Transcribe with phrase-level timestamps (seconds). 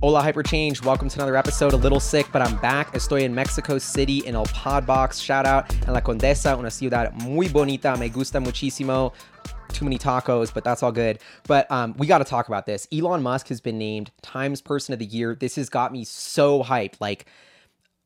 [0.00, 1.72] Hola Hyperchange, welcome to another episode.
[1.72, 2.94] A little sick, but I'm back.
[2.94, 5.20] Estoy in Mexico City in El Podbox.
[5.20, 7.96] Shout out en La Condesa, una ciudad muy bonita.
[7.98, 9.12] Me gusta muchísimo.
[9.72, 11.18] Too many tacos, but that's all good.
[11.48, 12.86] But um, we got to talk about this.
[12.92, 15.34] Elon Musk has been named Times Person of the Year.
[15.34, 17.00] This has got me so hyped.
[17.00, 17.26] Like,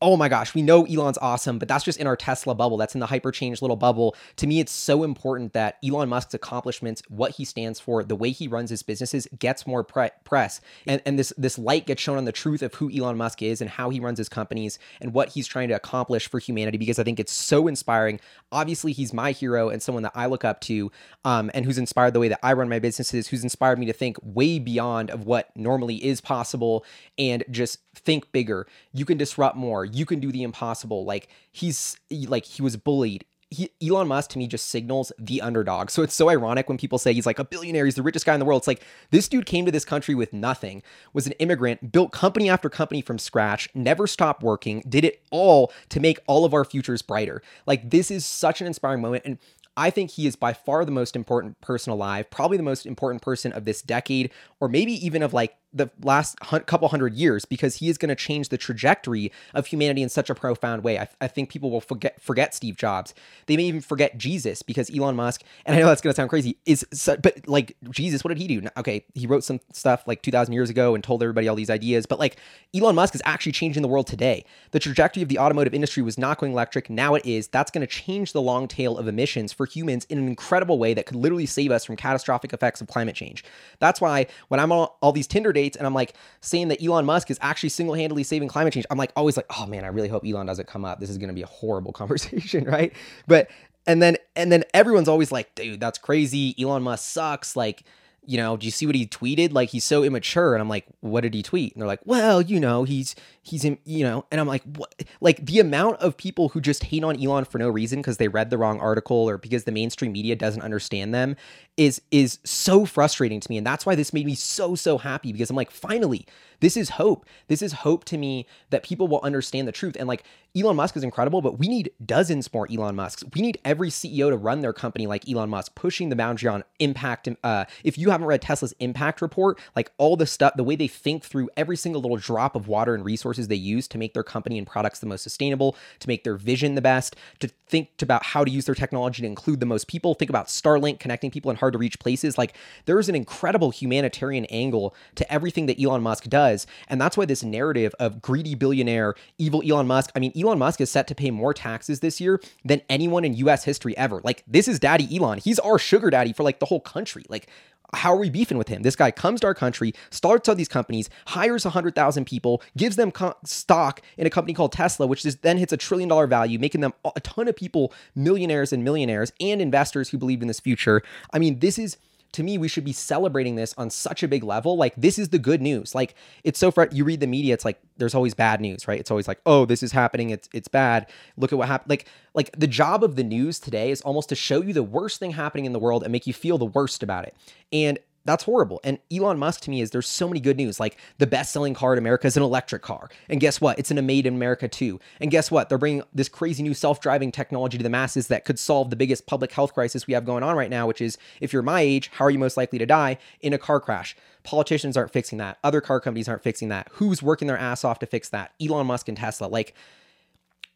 [0.02, 2.76] oh my gosh, we know Elon's awesome, but that's just in our Tesla bubble.
[2.76, 4.16] That's in the hyperchange little bubble.
[4.36, 8.30] To me, it's so important that Elon Musk's accomplishments, what he stands for, the way
[8.30, 10.60] he runs his businesses gets more pre- press.
[10.86, 13.60] And, and this, this light gets shown on the truth of who Elon Musk is
[13.60, 16.98] and how he runs his companies and what he's trying to accomplish for humanity because
[16.98, 18.18] I think it's so inspiring.
[18.50, 20.90] Obviously, he's my hero and someone that I look up to
[21.24, 23.92] um, and who's inspired the way that I run my businesses, who's inspired me to
[23.92, 26.84] think way beyond of what normally is possible
[27.16, 28.66] and just think bigger.
[28.92, 31.04] You can disrupt more you can do the impossible.
[31.04, 33.24] Like he's like he was bullied.
[33.50, 35.90] He, Elon Musk to me just signals the underdog.
[35.90, 38.32] So it's so ironic when people say he's like a billionaire, he's the richest guy
[38.32, 38.60] in the world.
[38.60, 40.82] It's like this dude came to this country with nothing,
[41.12, 45.70] was an immigrant, built company after company from scratch, never stopped working, did it all
[45.90, 47.42] to make all of our futures brighter.
[47.66, 49.24] Like this is such an inspiring moment.
[49.26, 49.38] And
[49.76, 53.22] I think he is by far the most important person alive, probably the most important
[53.22, 57.76] person of this decade, or maybe even of like the last couple hundred years because
[57.76, 60.98] he is going to change the trajectory of humanity in such a profound way.
[60.98, 63.14] I, I, think people will forget forget Steve Jobs.
[63.46, 66.28] They may even forget Jesus because Elon Musk, and I know that's going to sound
[66.28, 68.68] crazy, is but like Jesus, what did he do?
[68.76, 72.04] Okay, he wrote some stuff like 2000 years ago and told everybody all these ideas,
[72.04, 72.36] but like
[72.74, 74.44] Elon Musk is actually changing the world today.
[74.72, 77.48] The trajectory of the automotive industry was not going electric, now it is.
[77.48, 80.92] That's going to change the long tail of emissions for humans in an incredible way
[80.94, 83.42] that could literally save us from catastrophic effects of climate change.
[83.78, 86.82] That's why when I'm on all these Tinder dates debates and I'm like saying that
[86.82, 89.84] Elon Musk is actually single handedly saving climate change, I'm like always like, oh man,
[89.84, 91.00] I really hope Elon doesn't come up.
[91.00, 92.92] This is going to be a horrible conversation, right?
[93.26, 93.48] But
[93.86, 96.54] and then and then everyone's always like, dude, that's crazy.
[96.60, 97.56] Elon Musk sucks.
[97.56, 97.84] Like,
[98.24, 99.52] you know, do you see what he tweeted?
[99.52, 100.54] Like he's so immature.
[100.54, 101.72] And I'm like, what did he tweet?
[101.72, 104.94] And they're like, well, you know, he's he's in, you know, and I'm like, what?
[105.20, 108.28] Like the amount of people who just hate on Elon for no reason because they
[108.28, 111.36] read the wrong article or because the mainstream media doesn't understand them
[111.76, 113.58] is is so frustrating to me.
[113.58, 116.26] And that's why this made me so so happy because I'm like, finally,
[116.62, 117.26] this is hope.
[117.48, 119.96] This is hope to me that people will understand the truth.
[119.98, 120.22] And like
[120.56, 123.24] Elon Musk is incredible, but we need dozens more Elon Musks.
[123.34, 126.62] We need every CEO to run their company like Elon Musk, pushing the boundary on
[126.78, 127.28] impact.
[127.42, 130.88] Uh, if you haven't read Tesla's impact report, like all the stuff, the way they
[130.88, 134.22] think through every single little drop of water and resources they use to make their
[134.22, 138.22] company and products the most sustainable, to make their vision the best, to think about
[138.22, 140.14] how to use their technology to include the most people.
[140.14, 142.38] Think about Starlink connecting people in hard to reach places.
[142.38, 142.54] Like
[142.84, 146.66] there's an incredible humanitarian angle to everything that Elon Musk does does.
[146.88, 150.80] And that's why this narrative of greedy billionaire, evil Elon Musk, I mean, Elon Musk
[150.80, 154.20] is set to pay more taxes this year than anyone in US history ever.
[154.22, 155.38] Like, this is daddy Elon.
[155.38, 157.24] He's our sugar daddy for like the whole country.
[157.28, 157.48] Like,
[157.94, 158.82] how are we beefing with him?
[158.82, 163.10] This guy comes to our country, starts all these companies, hires 100,000 people, gives them
[163.10, 166.58] co- stock in a company called Tesla, which is, then hits a trillion dollar value,
[166.58, 170.60] making them a ton of people millionaires and millionaires and investors who believe in this
[170.60, 171.02] future.
[171.32, 171.96] I mean, this is
[172.32, 174.76] to me, we should be celebrating this on such a big level.
[174.76, 175.94] Like, this is the good news.
[175.94, 176.14] Like,
[176.44, 178.98] it's so you read the media, it's like there's always bad news, right?
[178.98, 181.06] It's always like, oh, this is happening, it's it's bad.
[181.36, 181.90] Look at what happened.
[181.90, 185.20] Like, like the job of the news today is almost to show you the worst
[185.20, 187.36] thing happening in the world and make you feel the worst about it.
[187.72, 188.80] And that's horrible.
[188.84, 190.78] And Elon Musk to me is there's so many good news.
[190.78, 193.10] Like the best selling car in America is an electric car.
[193.28, 193.78] And guess what?
[193.78, 195.00] It's in a made in America too.
[195.20, 195.68] And guess what?
[195.68, 198.96] They're bringing this crazy new self driving technology to the masses that could solve the
[198.96, 201.80] biggest public health crisis we have going on right now, which is if you're my
[201.80, 204.16] age, how are you most likely to die in a car crash?
[204.44, 205.58] Politicians aren't fixing that.
[205.62, 206.88] Other car companies aren't fixing that.
[206.92, 208.52] Who's working their ass off to fix that?
[208.60, 209.46] Elon Musk and Tesla.
[209.46, 209.74] Like,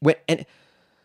[0.01, 0.47] when, and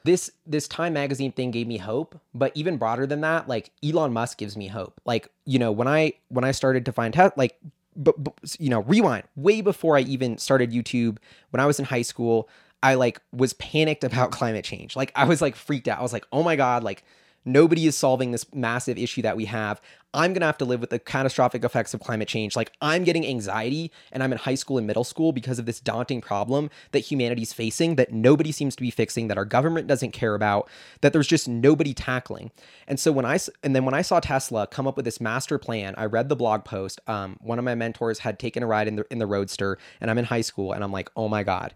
[0.03, 4.11] this this time magazine thing gave me hope but even broader than that like elon
[4.11, 4.99] musk gives me hope.
[5.05, 7.57] Like you know when i when i started to find out like
[7.95, 11.17] but, but you know rewind way before i even started youtube
[11.49, 12.47] when i was in high school
[12.81, 14.95] i like was panicked about climate change.
[14.95, 15.99] Like i was like freaked out.
[15.99, 17.03] I was like oh my god like
[17.43, 19.81] Nobody is solving this massive issue that we have.
[20.13, 22.55] I'm going to have to live with the catastrophic effects of climate change.
[22.55, 25.79] Like, I'm getting anxiety and I'm in high school and middle school because of this
[25.79, 30.11] daunting problem that humanity's facing that nobody seems to be fixing, that our government doesn't
[30.11, 32.51] care about, that there's just nobody tackling.
[32.87, 35.57] And so, when I, and then when I saw Tesla come up with this master
[35.57, 36.99] plan, I read the blog post.
[37.07, 40.11] Um, one of my mentors had taken a ride in the, in the Roadster and
[40.11, 41.73] I'm in high school and I'm like, oh my God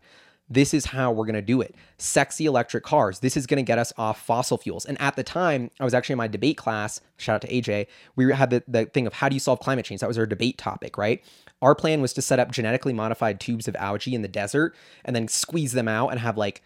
[0.50, 1.76] this is how we're going to do it.
[1.98, 3.20] Sexy electric cars.
[3.20, 4.86] This is going to get us off fossil fuels.
[4.86, 7.02] And at the time, I was actually in my debate class.
[7.18, 7.88] Shout out to AJ.
[8.16, 10.02] We had the, the thing of how do you solve climate change?
[10.02, 11.24] That was our debate topic, right?
[11.62, 15.16] Our plan was to set up genetically modified tubes of algae in the desert and
[15.16, 16.62] then squeeze them out and have like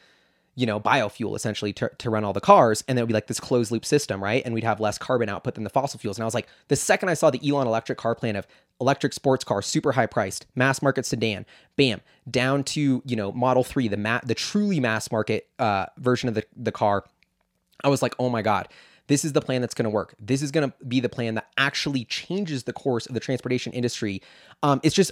[0.56, 2.84] you know, biofuel essentially to, to run all the cars.
[2.86, 4.44] And then it would be like this closed loop system, right?
[4.44, 6.18] And we'd have less carbon output than the fossil fuels.
[6.18, 8.46] And I was like, the second I saw the Elon electric car plan of
[8.80, 11.46] electric sports car, super high priced, mass market sedan,
[11.76, 16.30] bam, down to, you know, Model 3, the ma- the truly mass market uh, version
[16.30, 17.06] of the, the car.
[17.84, 18.68] I was like, oh my God,
[19.08, 20.16] this is the plan that's going to work.
[20.20, 23.74] This is going to be the plan that actually changes the course of the transportation
[23.74, 24.22] industry.
[24.62, 25.12] Um, it's just,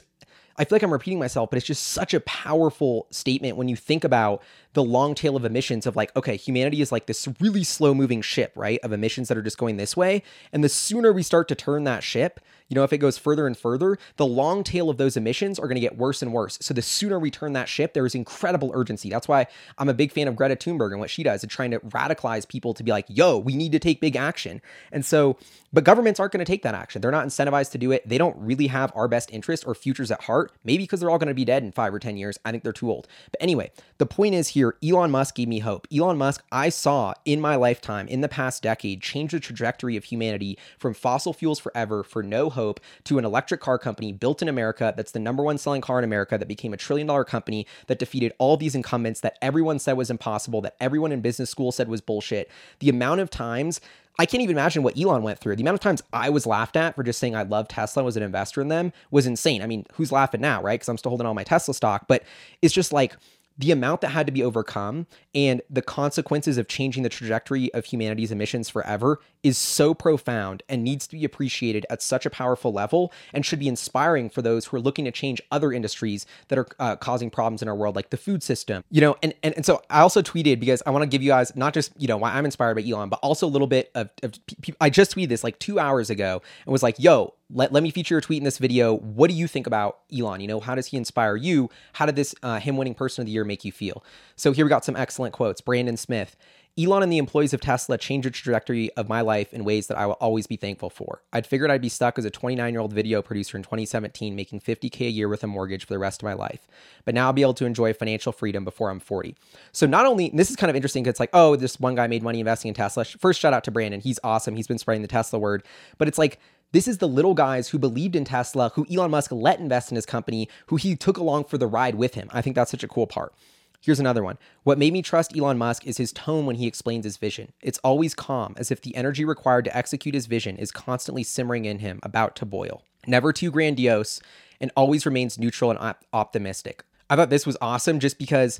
[0.59, 3.75] I feel like I'm repeating myself, but it's just such a powerful statement when you
[3.75, 4.43] think about
[4.73, 8.21] the long tail of emissions of like, okay, humanity is like this really slow moving
[8.21, 8.79] ship, right?
[8.83, 10.23] Of emissions that are just going this way.
[10.51, 13.47] And the sooner we start to turn that ship, you know, if it goes further
[13.47, 16.57] and further, the long tail of those emissions are going to get worse and worse.
[16.61, 19.09] So the sooner we turn that ship, there is incredible urgency.
[19.09, 19.47] That's why
[19.77, 22.47] I'm a big fan of Greta Thunberg and what she does and trying to radicalize
[22.47, 24.61] people to be like, yo, we need to take big action.
[24.91, 25.37] And so,
[25.71, 27.01] but governments aren't going to take that action.
[27.01, 28.07] They're not incentivized to do it.
[28.07, 30.51] They don't really have our best interest or futures at heart.
[30.63, 32.37] Maybe because they're all going to be dead in five or 10 years.
[32.45, 33.07] I think they're too old.
[33.31, 35.87] But anyway, the point is here Elon Musk gave me hope.
[35.93, 40.05] Elon Musk, I saw in my lifetime, in the past decade, change the trajectory of
[40.05, 44.49] humanity from fossil fuels forever for no hope to an electric car company built in
[44.49, 47.65] America that's the number one selling car in America that became a trillion dollar company
[47.85, 51.71] that defeated all these incumbents that everyone said was impossible, that everyone in business school
[51.71, 52.49] said was bullshit.
[52.79, 53.79] The amount of times
[54.19, 55.55] I can't even imagine what Elon went through.
[55.57, 58.17] The amount of times I was laughed at for just saying I love Tesla, was
[58.17, 59.61] an investor in them, was insane.
[59.61, 60.79] I mean, who's laughing now, right?
[60.79, 62.23] Because I'm still holding all my Tesla stock, but
[62.63, 63.15] it's just like
[63.57, 67.85] the amount that had to be overcome and the consequences of changing the trajectory of
[67.85, 72.71] humanity's emissions forever is so profound and needs to be appreciated at such a powerful
[72.71, 76.59] level and should be inspiring for those who are looking to change other industries that
[76.59, 79.53] are uh, causing problems in our world like the food system you know and, and
[79.55, 82.07] and so i also tweeted because i want to give you guys not just you
[82.07, 84.33] know why i'm inspired by elon but also a little bit of, of
[84.81, 87.91] i just tweeted this like two hours ago and was like yo let, let me
[87.91, 88.97] feature a tweet in this video.
[88.97, 90.41] What do you think about Elon?
[90.41, 91.69] You know, how does he inspire you?
[91.93, 94.03] How did this uh, him winning person of the year make you feel?
[94.35, 95.61] So here we got some excellent quotes.
[95.61, 96.35] Brandon Smith.
[96.79, 99.97] Elon and the employees of Tesla changed the trajectory of my life in ways that
[99.97, 101.23] I will always be thankful for.
[101.33, 104.59] I'd figured I'd be stuck as a 29 year old video producer in 2017, making
[104.59, 106.67] 50K a year with a mortgage for the rest of my life.
[107.03, 109.35] But now I'll be able to enjoy financial freedom before I'm 40.
[109.71, 112.05] So, not only, this is kind of interesting because it's like, oh, this one guy
[112.05, 113.05] made money investing in Tesla.
[113.05, 113.99] First, shout out to Brandon.
[113.99, 114.55] He's awesome.
[114.55, 115.63] He's been spreading the Tesla word.
[115.97, 116.39] But it's like,
[116.71, 119.95] this is the little guys who believed in Tesla, who Elon Musk let invest in
[119.95, 122.29] his company, who he took along for the ride with him.
[122.33, 123.33] I think that's such a cool part.
[123.79, 124.37] Here's another one.
[124.63, 127.53] What made me trust Elon Musk is his tone when he explains his vision.
[127.61, 131.65] It's always calm, as if the energy required to execute his vision is constantly simmering
[131.65, 132.83] in him, about to boil.
[133.05, 134.19] Never too grandiose,
[134.59, 136.83] and always remains neutral and op- optimistic.
[137.09, 138.59] I thought this was awesome just because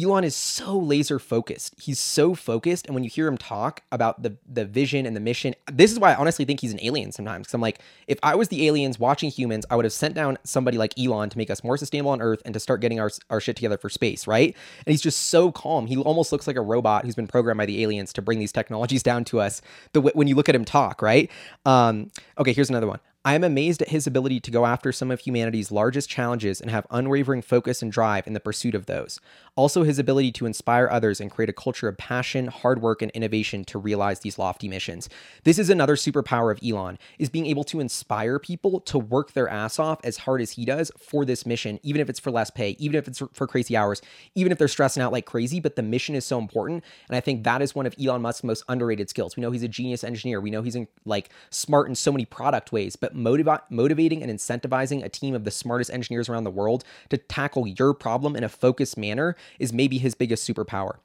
[0.00, 1.74] Elon is so laser focused.
[1.80, 5.20] He's so focused, and when you hear him talk about the the vision and the
[5.20, 7.46] mission, this is why I honestly think he's an alien sometimes.
[7.46, 10.38] Because I'm like, if I was the aliens watching humans, I would have sent down
[10.44, 13.10] somebody like Elon to make us more sustainable on Earth and to start getting our
[13.30, 14.54] our shit together for space, right?
[14.86, 15.88] And he's just so calm.
[15.88, 18.52] He almost looks like a robot who's been programmed by the aliens to bring these
[18.52, 19.60] technologies down to us.
[19.92, 21.28] The when you look at him talk, right?
[21.66, 23.00] Um, okay, here's another one.
[23.22, 26.70] I am amazed at his ability to go after some of humanity's largest challenges and
[26.70, 29.20] have unwavering focus and drive in the pursuit of those.
[29.56, 33.10] Also, his ability to inspire others and create a culture of passion, hard work, and
[33.10, 35.10] innovation to realize these lofty missions.
[35.44, 39.50] This is another superpower of Elon, is being able to inspire people to work their
[39.50, 42.48] ass off as hard as he does for this mission, even if it's for less
[42.48, 44.00] pay, even if it's for crazy hours,
[44.34, 46.82] even if they're stressing out like crazy, but the mission is so important.
[47.10, 49.36] And I think that is one of Elon Musk's most underrated skills.
[49.36, 50.40] We know he's a genius engineer.
[50.40, 54.30] We know he's in, like smart in so many product ways, but motiv- motivating and
[54.30, 58.44] incentivizing a team of the smartest engineers around the world to tackle your problem in
[58.44, 60.98] a focused manner is maybe his biggest superpower.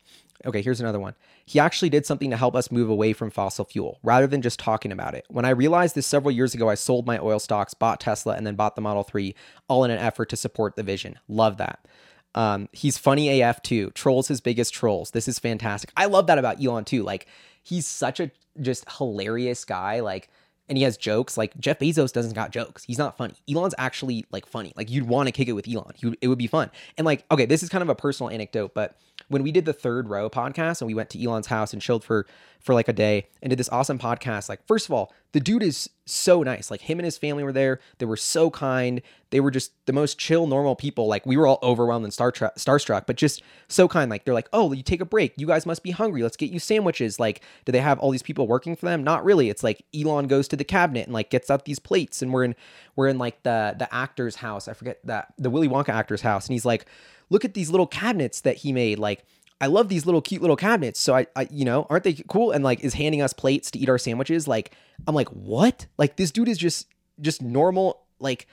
[0.46, 1.16] Okay, here's another one.
[1.46, 4.60] He actually did something to help us move away from fossil fuel rather than just
[4.60, 5.26] talking about it.
[5.30, 8.46] When I realized this several years ago, I sold my oil stocks, bought Tesla, and
[8.46, 9.34] then bought the Model 3,
[9.68, 11.18] all in an effort to support the vision.
[11.28, 11.88] Love that.
[12.36, 13.92] Um, he's funny AF too.
[13.92, 15.12] Trolls his biggest trolls.
[15.12, 15.92] This is fantastic.
[15.96, 17.02] I love that about Elon too.
[17.02, 17.28] Like,
[17.64, 18.30] he's such a
[18.62, 20.02] just hilarious guy.
[20.02, 20.30] Like,
[20.68, 21.38] and he has jokes.
[21.38, 22.84] Like Jeff Bezos doesn't got jokes.
[22.84, 23.36] He's not funny.
[23.50, 24.74] Elon's actually like funny.
[24.76, 25.94] Like you'd want to kick it with Elon.
[25.96, 26.72] He, it would be fun.
[26.98, 29.74] And like, okay, this is kind of a personal anecdote, but when we did the
[29.74, 32.26] third row podcast and we went to Elon's house and chilled for
[32.60, 35.62] for like a day and did this awesome podcast, like first of all, the dude
[35.62, 36.72] is so nice.
[36.72, 37.80] Like him and his family were there.
[38.00, 39.02] They were so kind.
[39.30, 41.08] They were just the most chill, normal people.
[41.08, 44.10] Like we were all overwhelmed and star starstruck, but just so kind.
[44.10, 45.34] Like they're like, oh, you take a break.
[45.38, 46.24] You guys must be hungry.
[46.24, 47.20] Let's get you sandwiches.
[47.20, 49.04] Like, do they have all these people working for them?
[49.04, 49.50] Not really.
[49.50, 52.46] It's like Elon goes to the cabinet and like gets out these plates, and we're
[52.46, 52.56] in
[52.96, 54.68] we're in like the the actor's house.
[54.68, 56.88] I forget that the Willy Wonka actor's house, and he's like
[57.30, 59.00] look at these little cabinets that he made.
[59.00, 59.26] Like,
[59.62, 61.00] I love these little cute little cabinets.
[61.00, 62.52] So I, I, you know, aren't they cool?
[62.52, 64.48] And like is handing us plates to eat our sandwiches.
[64.48, 64.72] Like,
[65.08, 65.86] I'm like, what?
[65.98, 66.88] Like this dude is just
[67.22, 68.02] just normal.
[68.20, 68.48] Like,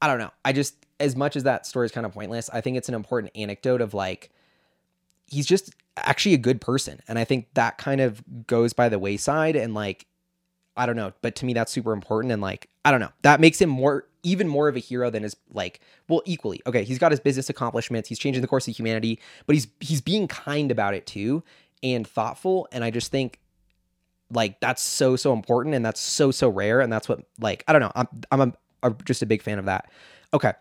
[0.00, 0.30] I don't know.
[0.44, 2.94] I just as much as that story is kind of pointless, I think it's an
[2.94, 4.30] important anecdote of like
[5.26, 7.00] he's just actually a good person.
[7.08, 10.06] And I think that kind of goes by the wayside and like
[10.76, 13.12] I don't know, but to me that's super important and like I don't know.
[13.22, 16.62] That makes him more even more of a hero than his like well equally.
[16.66, 20.00] Okay, he's got his business accomplishments, he's changing the course of humanity, but he's he's
[20.00, 21.42] being kind about it too
[21.82, 23.40] and thoughtful and I just think
[24.30, 27.72] like that's so so important and that's so so rare and that's what like I
[27.72, 27.92] don't know.
[27.94, 28.52] I'm I'm a,
[28.88, 29.90] a, just a big fan of that.
[30.32, 30.52] Okay.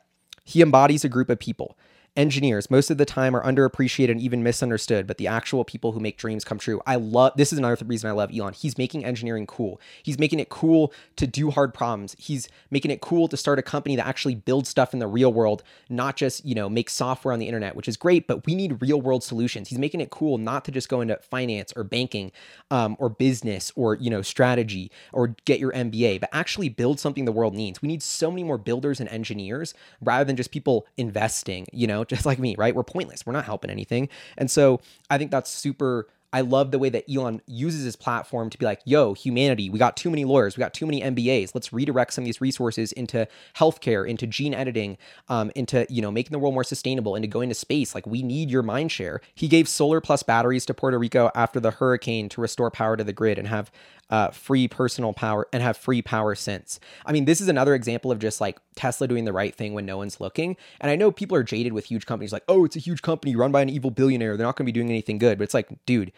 [0.44, 1.77] He embodies a group of people.
[2.18, 6.00] Engineers, most of the time, are underappreciated and even misunderstood, but the actual people who
[6.01, 6.82] make dreams come true.
[6.86, 8.51] I love this is another reason I love Elon.
[8.51, 9.80] He's making engineering cool.
[10.03, 12.18] He's making it cool to do hard problems.
[12.20, 15.32] He's making it cool to start a company that actually builds stuff in the real
[15.32, 18.56] world, not just, you know, make software on the internet, which is great, but we
[18.56, 19.70] need real world solutions.
[19.70, 22.34] He's making it cool not to just go into finance or banking
[22.72, 27.24] um, or business or, you know, strategy or get your MBA, but actually build something
[27.24, 27.82] the world needs.
[27.82, 32.00] We need so many more builders and engineers rather than just people investing, you know,
[32.10, 32.75] just like me, right?
[32.75, 33.25] We're pointless.
[33.25, 34.10] We're not helping anything.
[34.38, 38.50] And so I think that's super I love the way that Elon uses his platform
[38.50, 41.53] to be like, yo, humanity, we got too many lawyers, we got too many MBAs.
[41.53, 43.27] Let's redirect some of these resources into
[43.58, 47.50] healthcare, into gene editing, um, into, you know, making the world more sustainable, into going
[47.50, 47.93] to space.
[47.93, 49.20] Like, we need your mind share.
[49.36, 53.03] He gave solar plus batteries to Puerto Rico after the hurricane to restore power to
[53.03, 53.70] the grid and have
[54.12, 56.80] uh, free personal power and have free power since.
[57.06, 59.86] I mean, this is another example of just like Tesla doing the right thing when
[59.86, 60.58] no one's looking.
[60.82, 63.36] And I know people are jaded with huge companies like, oh, it's a huge company
[63.36, 64.36] run by an evil billionaire.
[64.36, 65.38] They're not going to be doing anything good.
[65.38, 66.12] But it's like, dude,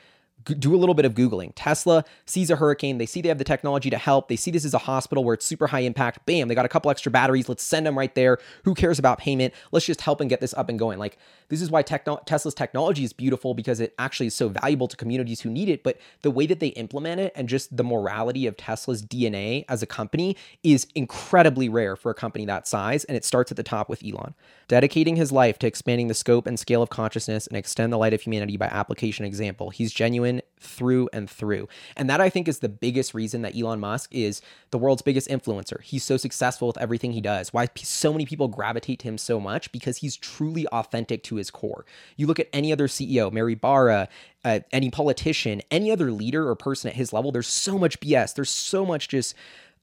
[0.46, 1.52] do a little bit of Googling.
[1.56, 2.98] Tesla sees a hurricane.
[2.98, 4.28] They see they have the technology to help.
[4.28, 6.26] They see this is a hospital where it's super high impact.
[6.26, 7.50] Bam, they got a couple extra batteries.
[7.50, 8.38] Let's send them right there.
[8.64, 9.54] Who cares about payment?
[9.72, 11.00] Let's just help and get this up and going.
[11.00, 11.18] Like,
[11.50, 14.98] this is why techno- Tesla's technology is beautiful because it actually is so valuable to
[14.98, 15.84] communities who need it.
[15.84, 19.82] But the way that they implement it and just the morality of Tesla's DNA as
[19.84, 23.04] a company is incredibly rare for a company that size.
[23.06, 24.34] And it starts at the top with Elon.
[24.68, 28.14] Dedicating his life to expanding the scope and scale of consciousness and extend the light
[28.14, 29.70] of humanity by application example.
[29.70, 30.33] He's genuine
[30.64, 31.68] through and through.
[31.96, 34.42] And that I think is the biggest reason that Elon Musk is
[34.72, 35.82] the world's biggest influencer.
[35.82, 37.54] He's so successful with everything he does.
[37.54, 41.52] Why so many people gravitate to him so much because he's truly authentic to his
[41.52, 41.86] core.
[42.16, 44.08] You look at any other CEO, Mary Barra,
[44.46, 48.36] uh, any politician, any other leader or person at his level, there's so much BS.
[48.36, 49.36] There's so much just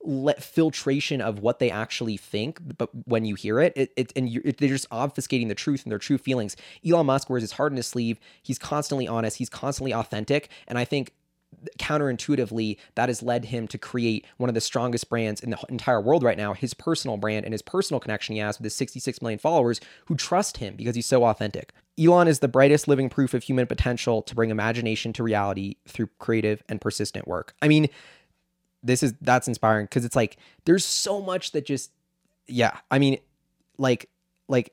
[0.02, 4.28] let filtration of what they actually think but when you hear it, it, it and
[4.28, 6.57] it, they're just obfuscating the truth and their true feelings.
[6.87, 8.19] Elon musk wears his heart in his sleeve.
[8.42, 9.37] He's constantly honest.
[9.37, 10.49] He's constantly authentic.
[10.69, 11.12] And i think
[11.78, 16.00] counterintuitively that has led him to create one of the strongest brands in the entire
[16.00, 19.21] world right now his personal brand and his personal connection he has with his 66
[19.21, 21.73] million followers who trust him because he's so authentic.
[21.99, 26.09] Elon is the brightest living proof of human potential to bring imagination to reality through
[26.19, 27.54] creative and persistent work.
[27.61, 27.88] I mean
[28.82, 31.90] this is that's inspiring because it's like there's so much that just
[32.46, 33.18] yeah i mean
[33.78, 34.08] like
[34.49, 34.72] like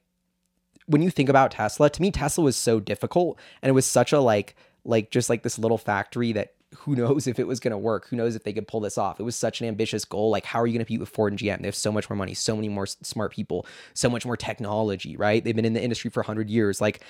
[0.85, 4.11] when you think about tesla to me tesla was so difficult and it was such
[4.13, 7.71] a like like just like this little factory that who knows if it was going
[7.71, 9.19] to work who knows if they could pull this off.
[9.19, 11.33] It was such an ambitious goal like how are you going to compete with ford
[11.33, 14.25] and gm they have so much more money so many more smart people so much
[14.25, 15.43] more technology right?
[15.43, 17.01] They've been in the industry for 100 years like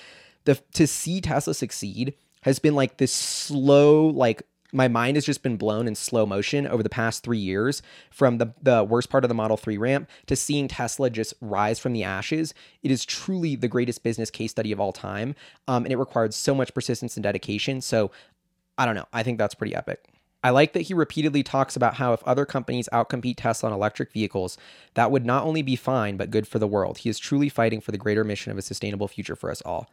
[0.45, 4.43] the to see tesla succeed has been like this slow like
[4.74, 8.38] my mind has just been blown in slow motion over the past three years from
[8.38, 11.93] the, the worst part of the Model 3 ramp to seeing Tesla just rise from
[11.93, 12.53] the ashes.
[12.83, 15.36] It is truly the greatest business case study of all time.
[15.67, 17.81] Um, and it required so much persistence and dedication.
[17.81, 18.12] So
[18.77, 19.07] I don't know.
[19.13, 20.05] I think that's pretty epic.
[20.43, 24.12] I like that he repeatedly talks about how if other companies outcompete Tesla on electric
[24.12, 24.57] vehicles,
[24.93, 27.00] that would not only be fine, but good for the world.
[27.00, 29.89] He is truly fighting for the greater mission of a sustainable future for us all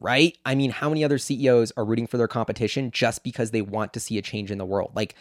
[0.00, 0.36] right?
[0.44, 3.92] I mean, how many other CEOs are rooting for their competition just because they want
[3.94, 4.92] to see a change in the world?
[4.94, 5.14] Like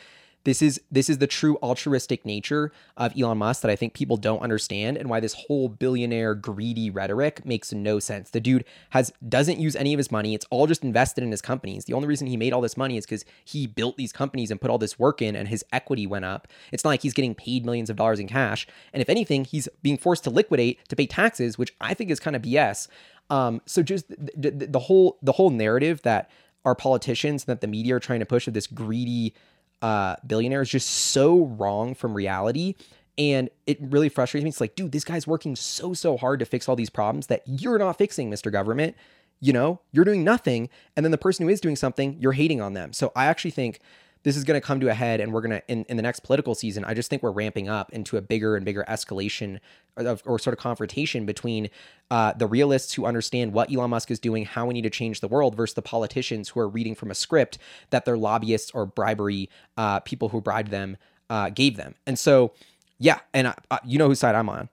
[0.46, 4.18] this is this is the true altruistic nature of Elon Musk that I think people
[4.18, 8.30] don't understand and why this whole billionaire greedy rhetoric makes no sense.
[8.30, 10.34] The dude has doesn't use any of his money.
[10.34, 11.86] It's all just invested in his companies.
[11.86, 14.60] The only reason he made all this money is cuz he built these companies and
[14.60, 16.48] put all this work in and his equity went up.
[16.72, 18.68] It's not like he's getting paid millions of dollars in cash.
[18.92, 22.20] And if anything, he's being forced to liquidate to pay taxes, which I think is
[22.20, 22.88] kind of BS.
[23.34, 26.30] Um, so just the, the, the, whole the whole narrative that
[26.66, 29.34] our politicians and that the media are trying to push of this greedy
[29.82, 32.75] uh, billionaire is just so wrong from reality.
[33.18, 34.50] And it really frustrates me.
[34.50, 37.42] It's like, dude, this guy's working so, so hard to fix all these problems that
[37.48, 38.52] you're not fixing, Mr.
[38.52, 38.96] Government.
[39.40, 40.70] You know, you're doing nothing.
[40.96, 42.94] And then the person who is doing something, you're hating on them.
[42.94, 43.80] So I actually think
[44.24, 46.03] this is going to come to a head and we're going to in, in the
[46.03, 49.60] next political season i just think we're ramping up into a bigger and bigger escalation
[49.98, 51.70] of, or sort of confrontation between
[52.10, 55.20] uh, the realists who understand what elon musk is doing how we need to change
[55.20, 57.58] the world versus the politicians who are reading from a script
[57.89, 60.98] that their lobbyists or bribery uh, people who bribed them
[61.30, 61.96] uh, gave them.
[62.06, 62.53] And so
[63.00, 64.70] yeah and I, you know whose side i'm on.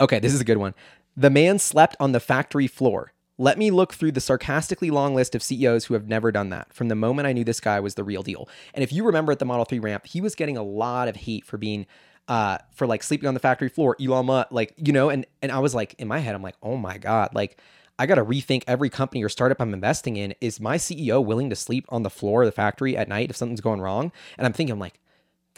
[0.00, 0.74] Okay this is a good one.
[1.16, 5.34] The man slept on the factory floor Let me look through the sarcastically long list
[5.34, 7.94] of CEOs who have never done that from the moment I knew this guy was
[7.94, 8.48] the real deal.
[8.72, 11.16] And if you remember at the Model 3 ramp, he was getting a lot of
[11.16, 11.86] hate for being
[12.28, 15.52] uh for like sleeping on the factory floor, Elon Musk, like, you know, and and
[15.52, 17.58] I was like in my head I'm like, "Oh my god, like
[17.98, 20.34] I got to rethink every company or startup I'm investing in.
[20.40, 23.36] Is my CEO willing to sleep on the floor of the factory at night if
[23.36, 25.00] something's going wrong?" And I'm thinking I'm like,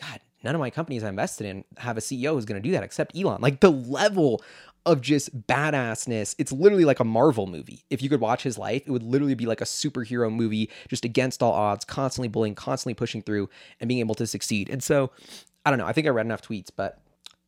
[0.01, 2.73] "God, none of my companies I invested in have a CEO who's going to do
[2.73, 4.43] that except Elon." Like the level
[4.87, 6.35] of just badassness.
[6.39, 7.85] It's literally like a Marvel movie.
[7.91, 11.05] If you could watch his life, it would literally be like a superhero movie, just
[11.05, 13.51] against all odds, constantly bullying, constantly pushing through,
[13.81, 14.71] and being able to succeed.
[14.71, 15.11] And so,
[15.67, 15.87] I don't know.
[15.87, 17.03] I think I read enough tweets, but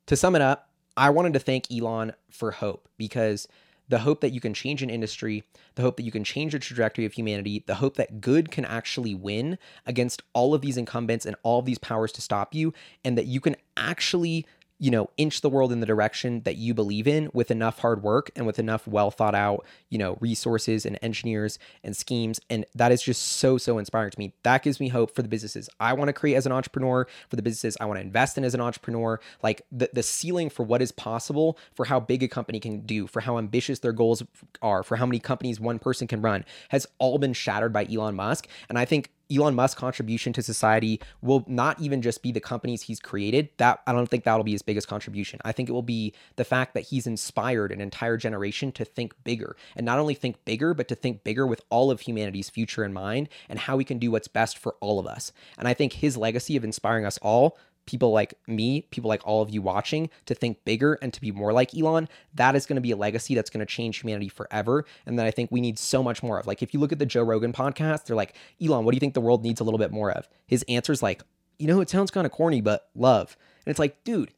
[0.07, 3.47] to sum it up, I wanted to thank Elon for hope because
[3.88, 5.45] the hope that you can change an industry,
[5.76, 8.64] the hope that you can change the trajectory of humanity, the hope that good can
[8.64, 12.75] actually win against all of these incumbents and all of these powers to stop you,
[13.04, 14.45] and that you can actually
[14.79, 18.03] you know, inch the world in the direction that you believe in with enough hard
[18.03, 22.41] work and with enough well thought out, you know, resources and engineers and schemes.
[22.49, 24.33] And that is just so, so inspiring to me.
[24.45, 27.37] That gives me hope for the businesses I want to create as an entrepreneur, for
[27.37, 29.21] the businesses I want to invest in as an entrepreneur.
[29.43, 33.07] Like the, the ceiling for what is possible, for how big a company can do,
[33.07, 34.23] for how ambitious their goals
[34.63, 38.15] are, for how many companies one person can run has all been shattered by Elon
[38.15, 38.47] Musk.
[38.69, 42.83] And I think Elon Musk's contribution to society will not even just be the companies
[42.83, 43.49] he's created.
[43.59, 45.41] That I don't think that'll be his biggest contribution.
[45.45, 49.15] I think it will be the fact that he's inspired an entire generation to think
[49.25, 52.85] bigger and not only think bigger, but to think bigger with all of humanity's future
[52.85, 55.33] in mind and how we can do what's best for all of us.
[55.59, 59.40] And I think his legacy of inspiring us all people like me, people like all
[59.40, 62.76] of you watching, to think bigger and to be more like Elon, that is going
[62.76, 64.85] to be a legacy that's going to change humanity forever.
[65.07, 66.47] And that I think we need so much more of.
[66.47, 69.00] Like, if you look at the Joe Rogan podcast, they're like, Elon, what do you
[69.00, 70.28] think the world needs a little bit more of?
[70.47, 71.23] His answer is like,
[71.59, 73.38] you know, it sounds kind of corny, but love.
[73.64, 74.33] And it's like, dude,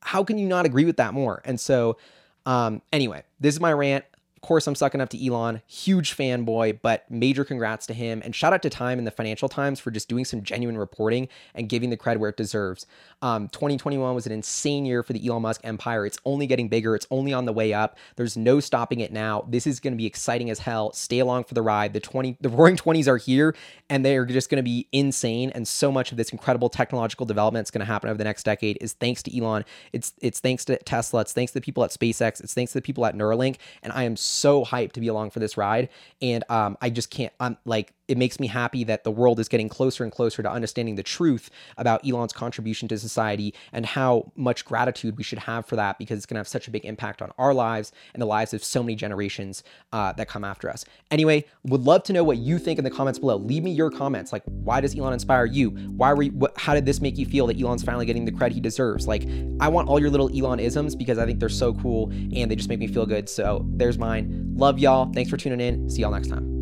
[0.00, 1.42] how can you not agree with that more?
[1.44, 1.96] And so,
[2.44, 4.04] um, anyway, this is my rant.
[4.42, 8.22] Of course, I'm sucking up to Elon, huge fanboy, but major congrats to him.
[8.24, 11.28] And shout out to Time and the Financial Times for just doing some genuine reporting
[11.54, 12.86] and giving the credit where it deserves.
[13.20, 16.06] Um, 2021 was an insane year for the Elon Musk empire.
[16.06, 17.98] It's only getting bigger, it's only on the way up.
[18.16, 19.44] There's no stopping it now.
[19.46, 20.90] This is going to be exciting as hell.
[20.94, 21.92] Stay along for the ride.
[21.92, 23.54] The 20, the roaring 20s are here
[23.90, 25.50] and they're just going to be insane.
[25.54, 28.44] And so much of this incredible technological development that's going to happen over the next
[28.44, 29.66] decade is thanks to Elon.
[29.92, 31.20] It's, it's thanks to Tesla.
[31.20, 32.42] It's thanks to the people at SpaceX.
[32.42, 33.56] It's thanks to the people at Neuralink.
[33.82, 35.88] And I am so hyped to be along for this ride.
[36.22, 39.48] And um, I just can't, I'm like, it makes me happy that the world is
[39.48, 44.32] getting closer and closer to understanding the truth about Elon's contribution to society and how
[44.34, 46.84] much gratitude we should have for that because it's going to have such a big
[46.84, 50.68] impact on our lives and the lives of so many generations uh, that come after
[50.68, 50.84] us.
[51.12, 53.36] Anyway, would love to know what you think in the comments below.
[53.36, 54.32] Leave me your comments.
[54.32, 55.70] Like, why does Elon inspire you?
[55.70, 58.32] Why were you, what, how did this make you feel that Elon's finally getting the
[58.32, 59.06] credit he deserves?
[59.06, 59.22] Like,
[59.60, 62.56] I want all your little Elon isms because I think they're so cool and they
[62.56, 63.28] just make me feel good.
[63.28, 64.52] So there's mine.
[64.56, 65.12] Love y'all.
[65.12, 65.88] Thanks for tuning in.
[65.88, 66.59] See y'all next time.